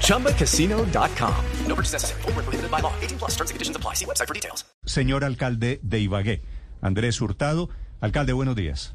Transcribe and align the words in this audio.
ChumbaCasino.com. 0.00 1.34
No 1.66 1.74
purchase 1.74 1.92
necessary. 1.92 2.22
Full 2.22 2.32
prohibited 2.32 2.70
by 2.70 2.80
law. 2.80 2.92
18 3.02 3.18
plus 3.18 3.32
terms 3.32 3.50
and 3.50 3.56
conditions 3.56 3.76
apply. 3.76 3.94
See 3.94 4.06
website 4.06 4.28
for 4.28 4.34
details. 4.34 4.64
Señor 4.86 5.24
alcalde 5.24 5.80
de 5.82 6.00
Ibagué, 6.00 6.42
Andrés 6.80 7.20
Hurtado. 7.20 7.68
Alcalde, 8.00 8.32
buenos 8.32 8.54
días. 8.54 8.94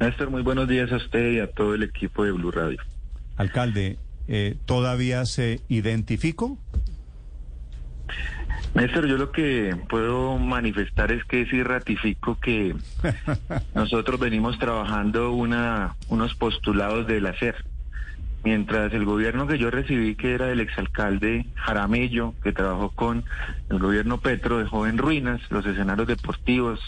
Néstor, 0.00 0.30
muy 0.30 0.42
buenos 0.42 0.66
días 0.68 0.90
a 0.92 0.96
usted 0.96 1.32
y 1.32 1.40
a 1.40 1.46
todo 1.50 1.74
el 1.74 1.82
equipo 1.82 2.24
de 2.24 2.32
Blue 2.32 2.50
Radio. 2.50 2.78
Alcalde, 3.36 3.98
eh, 4.28 4.56
¿todavía 4.64 5.26
se 5.26 5.60
identificó? 5.68 6.58
Néstor, 8.74 9.06
yo 9.06 9.16
lo 9.16 9.32
que 9.32 9.76
puedo 9.88 10.38
manifestar 10.38 11.10
es 11.10 11.24
que 11.24 11.44
sí 11.46 11.62
ratifico 11.62 12.38
que 12.38 12.74
nosotros 13.74 14.20
venimos 14.20 14.58
trabajando 14.58 15.32
una, 15.32 15.96
unos 16.08 16.34
postulados 16.34 17.06
del 17.06 17.26
hacer. 17.26 17.56
Mientras 18.42 18.92
el 18.94 19.04
gobierno 19.04 19.46
que 19.46 19.58
yo 19.58 19.70
recibí, 19.70 20.14
que 20.14 20.34
era 20.34 20.50
el 20.50 20.60
exalcalde 20.60 21.46
Jaramillo, 21.56 22.34
que 22.42 22.52
trabajó 22.52 22.90
con 22.90 23.24
el 23.68 23.78
gobierno 23.78 24.18
Petro, 24.18 24.58
dejó 24.58 24.86
en 24.86 24.96
ruinas 24.96 25.40
los 25.50 25.66
escenarios 25.66 26.08
deportivos, 26.08 26.80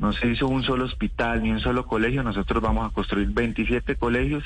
no 0.00 0.12
se 0.12 0.26
hizo 0.28 0.48
un 0.48 0.64
solo 0.64 0.84
hospital 0.84 1.42
ni 1.42 1.52
un 1.52 1.60
solo 1.60 1.86
colegio, 1.86 2.24
nosotros 2.24 2.60
vamos 2.60 2.90
a 2.90 2.92
construir 2.92 3.28
27 3.28 3.94
colegios, 3.94 4.42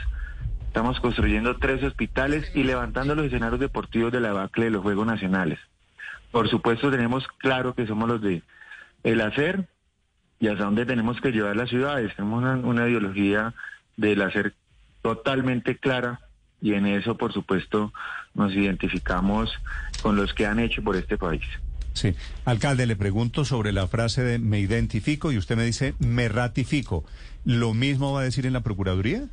estamos 0.66 1.00
construyendo 1.00 1.56
tres 1.56 1.82
hospitales 1.82 2.50
y 2.54 2.62
levantando 2.62 3.14
los 3.14 3.26
escenarios 3.26 3.60
deportivos 3.60 4.12
de 4.12 4.20
la 4.20 4.28
debacle 4.28 4.66
de 4.66 4.70
los 4.70 4.82
Juegos 4.82 5.06
Nacionales. 5.06 5.58
Por 6.30 6.50
supuesto 6.50 6.90
tenemos 6.90 7.26
claro 7.38 7.74
que 7.74 7.86
somos 7.86 8.06
los 8.06 8.20
de 8.20 8.42
el 9.02 9.20
hacer 9.22 9.66
y 10.40 10.48
hasta 10.48 10.64
dónde 10.64 10.84
tenemos 10.84 11.20
que 11.20 11.32
llevar 11.32 11.56
las 11.56 11.70
ciudades. 11.70 12.14
Tenemos 12.14 12.62
una 12.64 12.86
ideología 12.86 13.54
del 13.96 14.20
hacer 14.22 14.54
totalmente 15.14 15.78
clara 15.78 16.20
y 16.60 16.74
en 16.74 16.86
eso, 16.86 17.16
por 17.16 17.32
supuesto, 17.32 17.92
nos 18.34 18.52
identificamos 18.52 19.50
con 20.02 20.16
los 20.16 20.34
que 20.34 20.44
han 20.44 20.58
hecho 20.58 20.82
por 20.82 20.96
este 20.96 21.16
país. 21.16 21.44
Sí. 21.94 22.14
Alcalde, 22.44 22.86
le 22.86 22.94
pregunto 22.94 23.44
sobre 23.44 23.72
la 23.72 23.88
frase 23.88 24.22
de 24.22 24.38
me 24.38 24.60
identifico 24.60 25.32
y 25.32 25.38
usted 25.38 25.56
me 25.56 25.64
dice 25.64 25.94
me 25.98 26.28
ratifico. 26.28 27.04
¿Lo 27.44 27.74
mismo 27.74 28.12
va 28.12 28.20
a 28.20 28.24
decir 28.24 28.44
en 28.44 28.52
la 28.52 28.60
Procuraduría? 28.60 29.28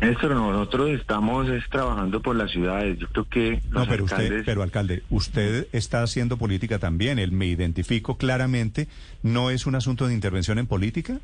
Néstor, 0.00 0.30
nosotros 0.30 0.90
estamos 0.90 1.48
es, 1.50 1.68
trabajando 1.68 2.22
por 2.22 2.36
las 2.36 2.50
ciudades. 2.52 2.98
Yo 2.98 3.08
creo 3.08 3.28
que 3.28 3.62
no, 3.70 3.86
pero 3.86 4.04
usted, 4.04 4.44
pero 4.46 4.62
alcalde, 4.62 5.02
usted 5.10 5.66
está 5.72 6.02
haciendo 6.02 6.38
política 6.38 6.78
también. 6.78 7.18
El 7.18 7.32
me 7.32 7.46
identifico 7.46 8.16
claramente 8.16 8.88
no 9.22 9.50
es 9.50 9.66
un 9.66 9.74
asunto 9.74 10.06
de 10.06 10.14
intervención 10.14 10.58
en 10.58 10.66
política. 10.66 11.18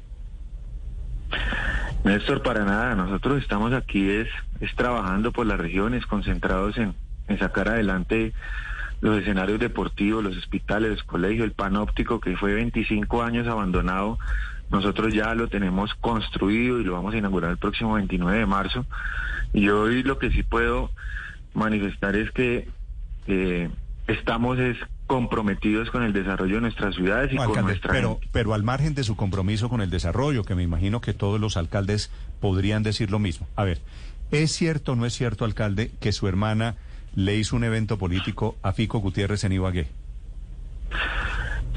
Néstor, 2.05 2.43
para 2.43 2.65
nada. 2.65 2.95
Nosotros 2.95 3.43
estamos 3.43 3.73
aquí 3.73 4.09
es, 4.09 4.29
es 4.61 4.75
trabajando 4.77 5.33
por 5.33 5.47
las 5.47 5.59
regiones, 5.59 6.07
concentrados 6.07 6.77
en, 6.79 6.95
en 7.29 7.39
sacar 7.39 7.69
adelante 7.69 8.33
los 9.01 9.19
escenarios 9.19 9.59
deportivos, 9.59 10.23
los 10.23 10.37
hospitales, 10.37 10.91
los 10.91 11.03
colegios, 11.03 11.45
el 11.45 11.53
panóptico 11.53 12.21
que 12.21 12.37
fue 12.37 12.55
25 12.55 13.23
años 13.23 13.47
abandonado 13.47 14.19
nosotros 14.71 15.15
ya 15.15 15.35
lo 15.35 15.49
tenemos 15.49 15.95
construido 15.95 16.81
y 16.81 16.85
lo 16.85 16.95
vamos 16.95 17.15
a 17.15 17.19
inaugurar 17.19 17.51
el 17.53 17.59
próximo 17.59 17.95
29 17.95 18.39
de 18.39 18.47
marzo. 18.47 18.87
Y 19.53 19.69
hoy 19.69 20.03
lo 20.03 20.19
que 20.19 20.31
sí 20.31 20.43
puedo 20.43 20.91
manifestar 21.53 22.17
es 22.17 22.31
que 22.33 22.69
eh, 23.27 23.71
estamos 24.09 24.59
es 24.59 24.77
comprometidos 25.07 25.91
con 25.91 26.03
el 26.03 26.13
desarrollo 26.13 26.57
de 26.57 26.61
nuestras 26.63 26.95
ciudades 26.95 27.33
y 27.33 27.37
con 27.37 27.63
nuestra 27.63 27.93
pero, 27.93 28.21
pero 28.33 28.55
al 28.55 28.63
margen 28.63 28.95
de 28.95 29.05
su 29.05 29.17
compromiso 29.17 29.69
con 29.69 29.81
el 29.81 29.91
desarrollo, 29.91 30.45
que 30.45 30.55
me 30.55 30.63
imagino 30.63 31.01
que 31.01 31.13
todos 31.13 31.41
los 31.41 31.57
alcaldes 31.57 32.11
podrían 32.41 32.83
decir 32.83 33.11
lo 33.11 33.19
mismo. 33.19 33.47
A 33.57 33.65
ver, 33.65 33.81
¿es 34.31 34.53
cierto 34.53 34.93
o 34.93 34.97
no 34.97 35.07
es 35.07 35.15
cierto, 35.15 35.45
alcalde, 35.45 35.91
que 36.01 36.13
su 36.13 36.27
hermana 36.27 36.77
le 37.15 37.37
hizo 37.37 37.57
un 37.57 37.65
evento 37.65 37.99
político 37.99 38.57
a 38.63 38.73
Fico 38.73 38.99
Gutiérrez 38.99 39.45
en 39.45 39.53
Ibagué? 39.53 39.89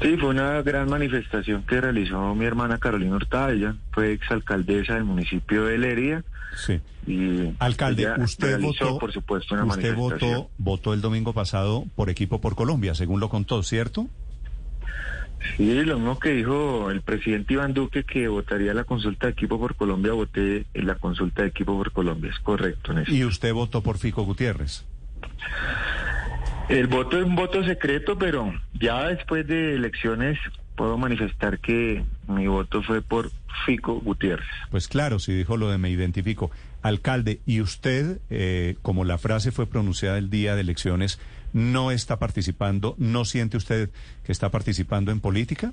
Sí, 0.00 0.16
fue 0.16 0.28
una 0.28 0.62
gran 0.62 0.88
manifestación 0.88 1.62
que 1.62 1.80
realizó 1.80 2.34
mi 2.34 2.44
hermana 2.44 2.78
Carolina 2.78 3.16
Hurtado, 3.16 3.50
ella 3.50 3.74
fue 3.92 4.12
exalcaldesa 4.12 4.94
del 4.94 5.04
municipio 5.04 5.64
de 5.64 5.78
Lería. 5.78 6.24
Sí. 6.56 6.80
Y 7.06 7.54
Alcalde, 7.58 8.06
usted 8.18 8.60
votó, 8.60 8.98
por 8.98 9.12
supuesto, 9.12 9.54
una 9.54 9.64
usted 9.64 9.94
votó, 9.94 10.50
votó 10.58 10.94
el 10.94 11.00
domingo 11.00 11.32
pasado 11.32 11.84
por 11.96 12.10
Equipo 12.10 12.40
por 12.40 12.54
Colombia, 12.54 12.94
según 12.94 13.18
lo 13.18 13.28
contó, 13.28 13.62
¿cierto? 13.62 14.06
Sí, 15.56 15.84
lo 15.84 15.96
mismo 15.96 16.18
que 16.18 16.30
dijo 16.30 16.90
el 16.90 17.00
presidente 17.02 17.54
Iván 17.54 17.72
Duque 17.72 18.04
que 18.04 18.28
votaría 18.28 18.74
la 18.74 18.84
consulta 18.84 19.26
de 19.26 19.32
Equipo 19.32 19.58
por 19.58 19.76
Colombia, 19.76 20.12
voté 20.12 20.66
en 20.74 20.86
la 20.86 20.96
consulta 20.96 21.42
de 21.42 21.48
Equipo 21.48 21.76
por 21.76 21.92
Colombia, 21.92 22.30
es 22.30 22.38
correcto. 22.40 22.92
Néstor. 22.92 23.14
¿Y 23.14 23.24
usted 23.24 23.52
votó 23.52 23.82
por 23.82 23.98
Fico 23.98 24.22
Gutiérrez? 24.24 24.84
El 26.68 26.86
voto 26.86 27.16
es 27.18 27.24
un 27.24 27.34
voto 27.34 27.64
secreto, 27.64 28.18
pero 28.18 28.52
ya 28.74 29.08
después 29.08 29.46
de 29.46 29.74
elecciones 29.74 30.38
puedo 30.76 30.98
manifestar 30.98 31.58
que 31.60 32.04
mi 32.28 32.46
voto 32.46 32.82
fue 32.82 33.00
por 33.00 33.30
Fico 33.64 34.00
Gutiérrez. 34.00 34.46
Pues 34.70 34.86
claro, 34.86 35.18
si 35.18 35.32
dijo 35.32 35.56
lo 35.56 35.70
de 35.70 35.78
me 35.78 35.88
identifico. 35.88 36.50
Alcalde, 36.82 37.40
¿y 37.46 37.62
usted, 37.62 38.18
eh, 38.28 38.76
como 38.82 39.04
la 39.04 39.16
frase 39.16 39.50
fue 39.50 39.66
pronunciada 39.66 40.18
el 40.18 40.28
día 40.28 40.54
de 40.54 40.60
elecciones, 40.60 41.18
no 41.54 41.90
está 41.90 42.18
participando, 42.18 42.94
no 42.98 43.24
siente 43.24 43.56
usted 43.56 43.88
que 44.24 44.32
está 44.32 44.50
participando 44.50 45.10
en 45.10 45.20
política? 45.20 45.72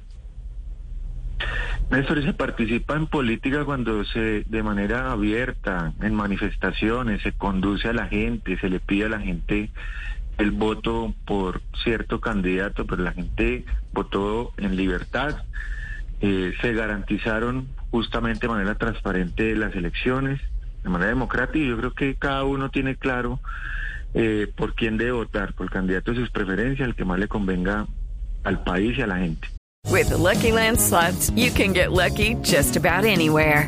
Néstor, 1.92 2.24
se 2.24 2.34
participa 2.34 2.96
en 2.96 3.08
política 3.08 3.66
cuando 3.66 4.06
se, 4.06 4.46
de 4.46 4.64
manera 4.64 5.12
abierta, 5.12 5.94
en 6.02 6.16
manifestaciones, 6.16 7.22
se 7.22 7.34
conduce 7.34 7.90
a 7.90 7.94
la 7.94 8.08
gente, 8.08 8.58
se 8.58 8.70
le 8.70 8.80
pide 8.80 9.06
a 9.06 9.10
la 9.10 9.20
gente 9.20 9.70
el 10.38 10.52
voto 10.52 11.14
por 11.26 11.62
cierto 11.84 12.20
candidato, 12.20 12.86
pero 12.86 13.04
la 13.04 13.14
gente 13.14 13.66
votó 13.94 14.54
en 14.58 14.76
libertad. 14.76 15.44
Eh, 16.22 16.54
se 16.62 16.74
garantizaron 16.74 17.68
justamente 17.92 18.48
de 18.48 18.54
manera 18.54 18.76
transparente 18.76 19.56
las 19.56 19.76
elecciones, 19.76 20.42
de 20.84 20.90
manera 20.90 21.10
democrática, 21.10 21.60
y 21.60 21.68
yo 21.68 21.78
creo 21.78 21.94
que 21.94 22.16
cada 22.16 22.44
uno 22.44 22.70
tiene 22.70 22.96
claro 22.96 23.40
eh, 24.14 24.52
por 24.56 24.76
quién 24.76 24.98
debe 24.98 25.12
votar, 25.12 25.54
por 25.54 25.66
el 25.66 25.72
candidato 25.72 26.12
de 26.12 26.20
sus 26.22 26.30
preferencias, 26.30 26.88
el 26.88 26.96
que 26.96 27.06
más 27.06 27.20
le 27.20 27.28
convenga 27.28 27.88
al 28.44 28.64
país 28.64 28.98
y 28.98 29.02
a 29.02 29.08
la 29.08 29.18
gente. 29.18 29.48
With 29.90 30.10
Lucky 30.12 30.52
Land 30.52 30.80
slots, 30.80 31.32
you 31.36 31.52
can 31.52 31.74
get 31.74 31.92
lucky 31.92 32.36
just 32.42 32.76
about 32.76 33.06
anywhere. 33.06 33.68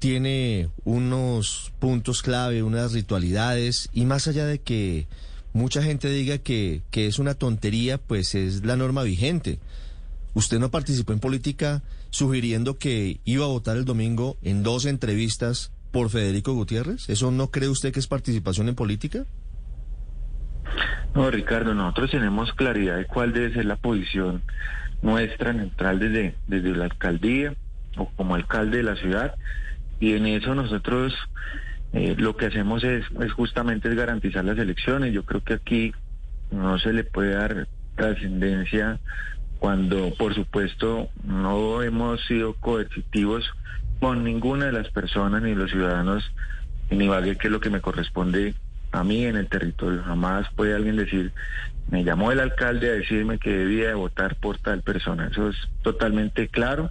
tiene 0.00 0.68
unos 0.84 1.72
puntos 1.78 2.22
clave, 2.22 2.62
unas 2.64 2.92
ritualidades, 2.92 3.88
y 3.92 4.06
más 4.06 4.26
allá 4.26 4.46
de 4.46 4.58
que 4.58 5.06
mucha 5.52 5.82
gente 5.82 6.08
diga 6.08 6.38
que, 6.38 6.82
que 6.90 7.06
es 7.06 7.18
una 7.18 7.34
tontería, 7.34 7.98
pues 7.98 8.34
es 8.34 8.64
la 8.64 8.76
norma 8.76 9.02
vigente. 9.02 9.60
Usted 10.34 10.58
no 10.58 10.70
participó 10.70 11.12
en 11.12 11.20
política 11.20 11.82
sugiriendo 12.10 12.78
que 12.78 13.20
iba 13.24 13.44
a 13.44 13.48
votar 13.48 13.76
el 13.76 13.84
domingo 13.84 14.36
en 14.42 14.62
dos 14.62 14.86
entrevistas 14.86 15.70
por 15.90 16.08
Federico 16.08 16.54
Gutiérrez. 16.54 17.08
¿Eso 17.08 17.30
no 17.30 17.50
cree 17.50 17.68
usted 17.68 17.92
que 17.92 18.00
es 18.00 18.06
participación 18.06 18.68
en 18.68 18.74
política? 18.74 19.26
No, 21.14 21.30
Ricardo, 21.30 21.74
nosotros 21.74 22.12
tenemos 22.12 22.52
claridad 22.52 22.96
de 22.96 23.06
cuál 23.06 23.32
debe 23.32 23.52
ser 23.52 23.66
la 23.66 23.76
posición 23.76 24.42
nuestra 25.02 25.52
neutral 25.52 25.98
desde, 25.98 26.36
desde 26.46 26.70
la 26.70 26.84
alcaldía 26.84 27.54
o 27.96 28.08
como 28.16 28.34
alcalde 28.34 28.78
de 28.78 28.82
la 28.84 28.96
ciudad 28.96 29.34
y 30.00 30.14
en 30.14 30.26
eso 30.26 30.54
nosotros 30.54 31.14
eh, 31.92 32.14
lo 32.18 32.36
que 32.36 32.46
hacemos 32.46 32.82
es, 32.82 33.04
es 33.20 33.32
justamente 33.32 33.88
es 33.88 33.94
garantizar 33.94 34.44
las 34.44 34.58
elecciones. 34.58 35.12
Yo 35.12 35.24
creo 35.24 35.44
que 35.44 35.54
aquí 35.54 35.92
no 36.50 36.78
se 36.78 36.92
le 36.92 37.04
puede 37.04 37.34
dar 37.34 37.68
trascendencia 37.96 38.98
cuando, 39.58 40.14
por 40.16 40.34
supuesto, 40.34 41.10
no 41.22 41.82
hemos 41.82 42.24
sido 42.26 42.54
coercitivos 42.54 43.44
con 44.00 44.24
ninguna 44.24 44.66
de 44.66 44.72
las 44.72 44.88
personas 44.88 45.42
ni 45.42 45.54
los 45.54 45.70
ciudadanos 45.70 46.24
en 46.88 47.02
Ibagué, 47.02 47.36
que 47.36 47.48
es 47.48 47.52
lo 47.52 47.60
que 47.60 47.70
me 47.70 47.82
corresponde 47.82 48.54
a 48.92 49.04
mí 49.04 49.24
en 49.26 49.36
el 49.36 49.48
territorio. 49.48 50.02
Jamás 50.02 50.48
puede 50.56 50.74
alguien 50.74 50.96
decir, 50.96 51.32
me 51.90 52.04
llamó 52.04 52.32
el 52.32 52.40
alcalde 52.40 52.88
a 52.88 52.94
decirme 52.94 53.38
que 53.38 53.50
debía 53.50 53.88
de 53.88 53.94
votar 53.94 54.36
por 54.36 54.58
tal 54.58 54.82
persona. 54.82 55.28
Eso 55.30 55.50
es 55.50 55.56
totalmente 55.82 56.48
claro, 56.48 56.90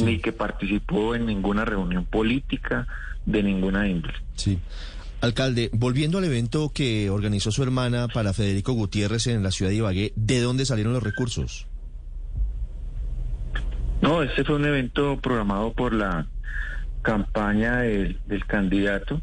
ni 0.00 0.18
que 0.18 0.32
participó 0.32 1.14
en 1.14 1.26
ninguna 1.26 1.64
reunión 1.64 2.04
política 2.04 2.86
de 3.26 3.42
ninguna 3.42 3.88
índole. 3.88 4.14
Sí. 4.34 4.58
Alcalde, 5.20 5.70
volviendo 5.72 6.18
al 6.18 6.24
evento 6.24 6.70
que 6.74 7.08
organizó 7.08 7.50
su 7.50 7.62
hermana 7.62 8.08
para 8.08 8.32
Federico 8.32 8.72
Gutiérrez 8.72 9.26
en 9.26 9.42
la 9.42 9.50
ciudad 9.50 9.70
de 9.70 9.76
Ibagué, 9.76 10.12
¿de 10.16 10.40
dónde 10.40 10.66
salieron 10.66 10.92
los 10.92 11.02
recursos? 11.02 11.66
No, 14.02 14.22
este 14.22 14.44
fue 14.44 14.56
un 14.56 14.66
evento 14.66 15.18
programado 15.20 15.72
por 15.72 15.94
la 15.94 16.26
campaña 17.02 17.78
del, 17.78 18.18
del 18.26 18.44
candidato 18.44 19.22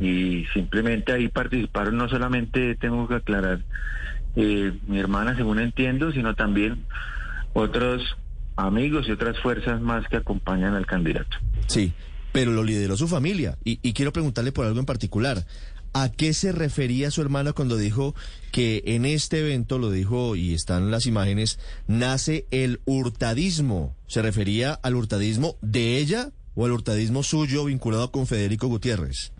y 0.00 0.44
simplemente 0.52 1.12
ahí 1.12 1.28
participaron 1.28 1.96
no 1.96 2.08
solamente, 2.08 2.76
tengo 2.76 3.08
que 3.08 3.16
aclarar, 3.16 3.60
eh, 4.36 4.72
mi 4.86 4.98
hermana, 4.98 5.36
según 5.36 5.58
entiendo, 5.58 6.12
sino 6.12 6.34
también 6.34 6.84
otros 7.54 8.16
amigos 8.56 9.06
y 9.08 9.12
otras 9.12 9.38
fuerzas 9.40 9.80
más 9.80 10.06
que 10.08 10.16
acompañan 10.16 10.74
al 10.74 10.86
candidato. 10.86 11.36
Sí, 11.66 11.92
pero 12.32 12.52
lo 12.52 12.62
lideró 12.62 12.96
su 12.96 13.08
familia. 13.08 13.56
Y, 13.64 13.78
y 13.82 13.92
quiero 13.92 14.12
preguntarle 14.12 14.52
por 14.52 14.66
algo 14.66 14.80
en 14.80 14.86
particular. 14.86 15.44
¿A 15.96 16.10
qué 16.10 16.34
se 16.34 16.50
refería 16.50 17.12
su 17.12 17.22
hermana 17.22 17.52
cuando 17.52 17.76
dijo 17.76 18.16
que 18.50 18.82
en 18.86 19.04
este 19.04 19.38
evento, 19.38 19.78
lo 19.78 19.92
dijo 19.92 20.34
y 20.34 20.52
están 20.52 20.90
las 20.90 21.06
imágenes, 21.06 21.60
nace 21.86 22.46
el 22.50 22.80
hurtadismo? 22.84 23.94
¿Se 24.08 24.20
refería 24.20 24.72
al 24.72 24.96
hurtadismo 24.96 25.56
de 25.62 25.98
ella 25.98 26.30
o 26.56 26.64
al 26.66 26.72
hurtadismo 26.72 27.22
suyo 27.22 27.64
vinculado 27.64 28.10
con 28.10 28.26
Federico 28.26 28.66
Gutiérrez? 28.66 29.32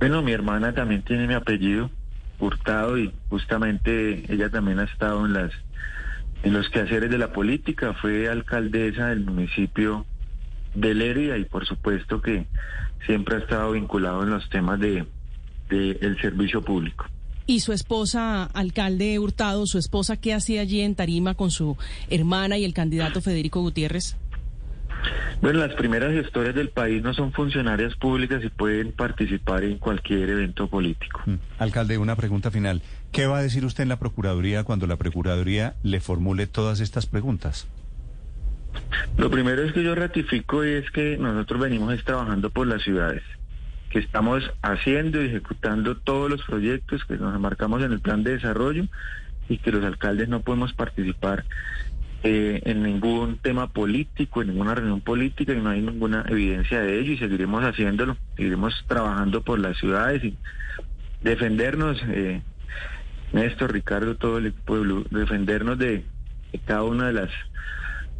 Bueno, 0.00 0.22
mi 0.22 0.32
hermana 0.32 0.74
también 0.74 1.02
tiene 1.02 1.28
mi 1.28 1.34
apellido, 1.34 1.90
Hurtado, 2.40 2.98
y 2.98 3.14
justamente 3.28 4.24
ella 4.32 4.50
también 4.50 4.80
ha 4.80 4.84
estado 4.84 5.24
en 5.24 5.34
las 5.34 5.52
en 6.44 6.52
los 6.52 6.68
quehaceres 6.68 7.10
de 7.10 7.18
la 7.18 7.32
política, 7.32 7.94
fue 7.94 8.28
alcaldesa 8.28 9.08
del 9.08 9.24
municipio 9.24 10.06
de 10.74 10.94
Leria 10.94 11.38
y 11.38 11.44
por 11.44 11.66
supuesto 11.66 12.20
que 12.20 12.46
siempre 13.06 13.36
ha 13.36 13.38
estado 13.38 13.72
vinculado 13.72 14.22
en 14.22 14.30
los 14.30 14.48
temas 14.50 14.78
de, 14.78 15.06
de 15.70 15.98
el 16.00 16.20
servicio 16.20 16.62
público. 16.62 17.06
¿Y 17.46 17.60
su 17.60 17.72
esposa, 17.72 18.44
alcalde 18.44 19.18
Hurtado, 19.18 19.66
su 19.66 19.78
esposa, 19.78 20.16
qué 20.16 20.32
hacía 20.32 20.62
allí 20.62 20.80
en 20.80 20.94
Tarima 20.94 21.34
con 21.34 21.50
su 21.50 21.76
hermana 22.08 22.56
y 22.56 22.64
el 22.64 22.72
candidato 22.72 23.20
Federico 23.20 23.60
Gutiérrez? 23.60 24.16
Bueno, 25.40 25.60
las 25.60 25.74
primeras 25.74 26.12
gestoras 26.12 26.54
del 26.54 26.70
país 26.70 27.02
no 27.02 27.12
son 27.12 27.32
funcionarias 27.32 27.94
públicas 27.96 28.42
y 28.42 28.48
pueden 28.48 28.92
participar 28.92 29.64
en 29.64 29.78
cualquier 29.78 30.30
evento 30.30 30.68
político. 30.68 31.20
Mm. 31.26 31.34
Alcalde, 31.58 31.98
una 31.98 32.16
pregunta 32.16 32.50
final. 32.50 32.82
¿Qué 33.12 33.26
va 33.26 33.38
a 33.38 33.42
decir 33.42 33.64
usted 33.64 33.82
en 33.82 33.90
la 33.90 33.98
Procuraduría 33.98 34.64
cuando 34.64 34.86
la 34.86 34.96
Procuraduría 34.96 35.74
le 35.82 36.00
formule 36.00 36.46
todas 36.46 36.80
estas 36.80 37.06
preguntas? 37.06 37.66
Lo 39.16 39.30
primero 39.30 39.62
es 39.62 39.72
que 39.72 39.82
yo 39.82 39.94
ratifico 39.94 40.64
y 40.64 40.70
es 40.70 40.90
que 40.90 41.16
nosotros 41.16 41.60
venimos 41.60 42.02
trabajando 42.04 42.50
por 42.50 42.66
las 42.66 42.82
ciudades, 42.82 43.22
que 43.90 44.00
estamos 44.00 44.42
haciendo 44.62 45.22
y 45.22 45.26
ejecutando 45.26 45.96
todos 45.96 46.30
los 46.30 46.42
proyectos 46.42 47.04
que 47.04 47.16
nos 47.16 47.38
marcamos 47.38 47.82
en 47.82 47.92
el 47.92 48.00
plan 48.00 48.24
de 48.24 48.32
desarrollo 48.32 48.86
y 49.48 49.58
que 49.58 49.70
los 49.70 49.84
alcaldes 49.84 50.28
no 50.28 50.40
podemos 50.40 50.72
participar 50.72 51.44
eh, 52.26 52.62
en 52.64 52.82
ningún 52.82 53.36
tema 53.36 53.70
político, 53.70 54.40
en 54.40 54.48
ninguna 54.48 54.74
reunión 54.74 55.02
política 55.02 55.52
y 55.52 55.60
no 55.60 55.68
hay 55.68 55.82
ninguna 55.82 56.24
evidencia 56.26 56.80
de 56.80 56.98
ello 56.98 57.12
y 57.12 57.18
seguiremos 57.18 57.62
haciéndolo, 57.62 58.16
seguiremos 58.34 58.72
trabajando 58.88 59.42
por 59.42 59.58
las 59.58 59.76
ciudades 59.76 60.24
y 60.24 60.34
defendernos, 61.22 62.00
eh, 62.08 62.40
Néstor, 63.34 63.74
Ricardo, 63.74 64.16
todo 64.16 64.38
el 64.38 64.54
pueblo, 64.54 65.04
defendernos 65.10 65.78
de, 65.78 66.02
de 66.52 66.58
cada 66.64 66.84
una 66.84 67.08
de 67.08 67.12
las 67.12 67.30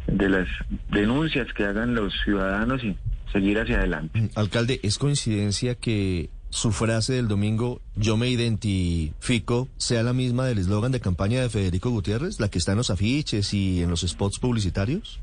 de 0.05 0.29
las 0.29 0.47
denuncias 0.91 1.51
que 1.53 1.63
hagan 1.63 1.95
los 1.95 2.13
ciudadanos 2.23 2.83
y 2.83 2.95
seguir 3.33 3.59
hacia 3.59 3.79
adelante. 3.79 4.29
Alcalde, 4.35 4.79
¿es 4.83 4.99
coincidencia 4.99 5.73
que 5.73 6.29
su 6.55 6.71
frase 6.71 7.11
del 7.11 7.27
domingo, 7.27 7.81
yo 7.97 8.15
me 8.15 8.29
identifico, 8.29 9.67
sea 9.75 10.03
la 10.03 10.13
misma 10.13 10.45
del 10.45 10.57
eslogan 10.57 10.93
de 10.93 11.01
campaña 11.01 11.41
de 11.41 11.49
Federico 11.49 11.89
Gutiérrez, 11.89 12.39
la 12.39 12.47
que 12.47 12.59
está 12.59 12.71
en 12.71 12.77
los 12.77 12.89
afiches 12.89 13.53
y 13.53 13.83
en 13.83 13.89
los 13.89 14.01
spots 14.01 14.39
publicitarios? 14.39 15.19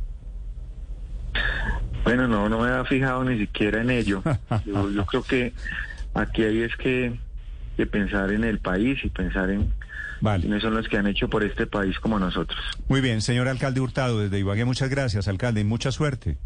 Bueno, 2.05 2.29
no, 2.29 2.51
no 2.51 2.61
me 2.61 2.69
había 2.69 2.85
fijado 2.85 3.25
ni 3.25 3.39
siquiera 3.39 3.81
en 3.81 3.89
ello. 3.89 4.23
Yo, 4.67 4.91
yo 4.91 5.07
creo 5.07 5.23
que 5.23 5.55
aquí 6.13 6.43
hay 6.43 6.61
es 6.65 6.77
que, 6.77 7.19
que 7.79 7.87
pensar 7.87 8.31
en 8.31 8.45
el 8.45 8.59
país 8.59 9.03
y 9.03 9.09
pensar 9.09 9.49
en 9.49 9.73
Vale. 10.21 10.43
quiénes 10.43 10.61
son 10.61 10.75
los 10.75 10.87
que 10.87 10.99
han 10.99 11.07
hecho 11.07 11.31
por 11.31 11.45
este 11.45 11.67
país 11.67 11.99
como 11.99 12.19
nosotros. 12.19 12.61
Muy 12.89 13.01
bien, 13.01 13.23
señor 13.23 13.49
alcalde 13.49 13.81
Hurtado, 13.81 14.19
desde 14.21 14.39
Ibagué, 14.39 14.67
muchas 14.67 14.91
gracias, 14.91 15.29
alcalde, 15.29 15.63
y 15.63 15.65
mucha 15.65 15.93
suerte. 15.93 16.37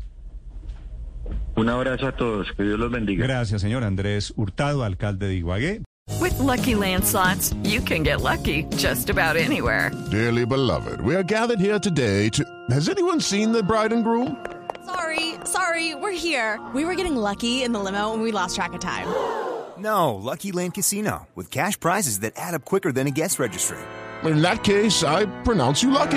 Un 1.56 1.68
abrazo 1.70 2.08
a 2.08 2.12
todos, 2.12 2.52
que 2.54 2.64
Dios 2.64 2.78
los 2.78 2.90
bendiga. 2.90 3.26
Gracias, 3.26 3.62
señor 3.62 3.82
Andrés 3.82 4.32
Hurtado, 4.36 4.84
alcalde 4.84 5.26
de 5.26 5.36
Ibagué. 5.36 5.82
With 6.20 6.38
Lucky 6.38 6.74
Land 6.74 7.04
slots, 7.04 7.54
you 7.64 7.80
can 7.80 8.02
get 8.02 8.20
lucky 8.20 8.64
just 8.76 9.08
about 9.10 9.36
anywhere. 9.36 9.90
Dearly 10.10 10.44
beloved, 10.44 11.00
we 11.00 11.14
are 11.16 11.22
gathered 11.24 11.58
here 11.58 11.78
today 11.78 12.28
to. 12.30 12.44
Has 12.70 12.88
anyone 12.88 13.20
seen 13.20 13.52
the 13.52 13.62
bride 13.62 13.92
and 13.92 14.04
groom? 14.04 14.36
Sorry, 14.84 15.34
sorry, 15.44 15.94
we're 15.94 16.12
here. 16.12 16.60
We 16.74 16.84
were 16.84 16.94
getting 16.94 17.16
lucky 17.16 17.62
in 17.64 17.72
the 17.72 17.80
limo 17.80 18.12
and 18.12 18.22
we 18.22 18.32
lost 18.32 18.54
track 18.54 18.72
of 18.74 18.80
time. 18.80 19.06
No, 19.78 20.14
Lucky 20.14 20.52
Land 20.52 20.72
Casino, 20.72 21.28
with 21.34 21.50
cash 21.50 21.78
prizes 21.78 22.20
that 22.20 22.32
add 22.36 22.54
up 22.54 22.64
quicker 22.64 22.92
than 22.92 23.06
a 23.06 23.10
guest 23.10 23.38
registry. 23.38 23.76
In 24.24 24.40
that 24.40 24.64
case, 24.64 25.04
I 25.04 25.26
pronounce 25.42 25.82
you 25.82 25.90
lucky. 25.90 26.16